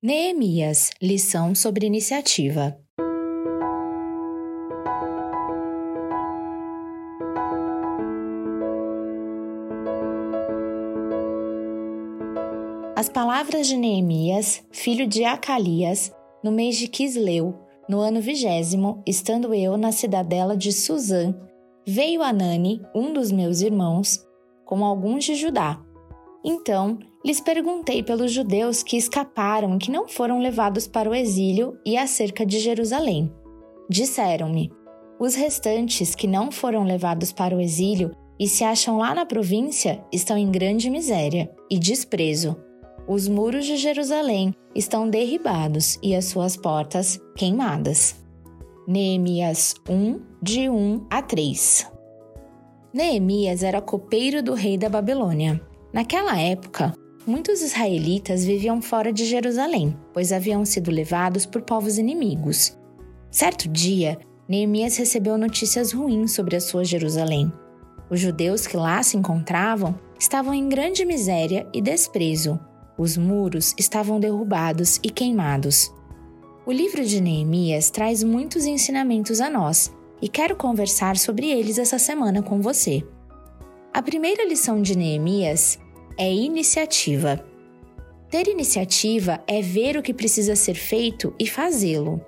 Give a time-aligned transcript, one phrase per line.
[0.00, 2.78] Neemias, lição sobre iniciativa.
[12.94, 16.12] As palavras de Neemias, filho de Acalias,
[16.44, 17.58] no mês de Quisleu,
[17.88, 21.34] no ano vigésimo, estando eu na cidadela de Suzã,
[21.84, 24.24] veio Anani, um dos meus irmãos,
[24.64, 25.82] com alguns de Judá.
[26.44, 31.78] Então lhes perguntei pelos judeus que escaparam e que não foram levados para o exílio
[31.84, 33.32] e acerca de Jerusalém.
[33.90, 34.70] Disseram-me:
[35.18, 40.04] os restantes que não foram levados para o exílio e se acham lá na província
[40.12, 42.56] estão em grande miséria e desprezo.
[43.06, 48.14] Os muros de Jerusalém estão derribados e as suas portas queimadas.
[48.86, 51.90] Neemias 1, de 1 a 3
[52.92, 55.60] Neemias era copeiro do rei da Babilônia.
[55.92, 56.94] Naquela época,
[57.28, 62.76] muitos israelitas viviam fora de Jerusalém, pois haviam sido levados por povos inimigos.
[63.30, 67.52] Certo dia, Neemias recebeu notícias ruins sobre a sua Jerusalém.
[68.08, 72.58] Os judeus que lá se encontravam estavam em grande miséria e desprezo.
[72.96, 75.92] Os muros estavam derrubados e queimados.
[76.64, 79.92] O livro de Neemias traz muitos ensinamentos a nós
[80.22, 83.06] e quero conversar sobre eles essa semana com você.
[83.92, 85.78] A primeira lição de Neemias
[86.18, 87.42] é iniciativa.
[88.28, 92.20] Ter iniciativa é ver o que precisa ser feito e fazê-lo.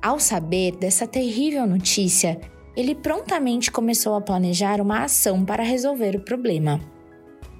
[0.00, 2.40] Ao saber dessa terrível notícia,
[2.74, 6.80] ele prontamente começou a planejar uma ação para resolver o problema.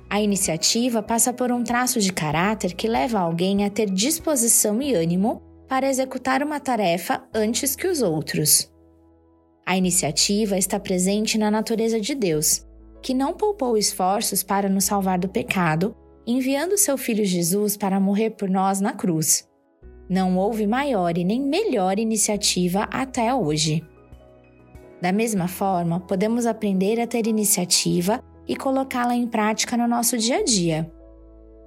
[0.09, 4.95] A iniciativa passa por um traço de caráter que leva alguém a ter disposição e
[4.95, 8.71] ânimo para executar uma tarefa antes que os outros.
[9.65, 12.67] A iniciativa está presente na natureza de Deus
[13.03, 15.95] que não poupou esforços para nos salvar do pecado,
[16.27, 19.49] enviando seu filho Jesus para morrer por nós na cruz.
[20.09, 23.85] Não houve maior e nem melhor iniciativa até hoje.
[25.01, 30.39] Da mesma forma, podemos aprender a ter iniciativa e colocá-la em prática no nosso dia
[30.39, 30.91] a dia.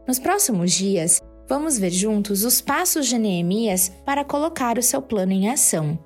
[0.08, 5.34] Nos próximos dias, vamos ver juntos os passos de Neemias para colocar o seu plano
[5.34, 6.00] em ação.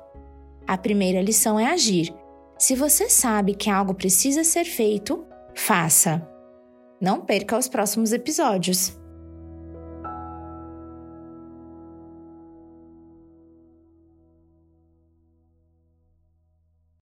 [0.66, 2.14] A primeira lição é agir,
[2.59, 5.26] se você sabe que algo precisa ser feito,
[5.59, 6.25] faça.
[7.02, 8.97] Não perca os próximos episódios.